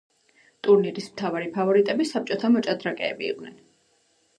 [0.67, 3.59] ტურნირის მთავარი ფავორიტები საბჭოთა მოჭადრაკეები იყვნენ.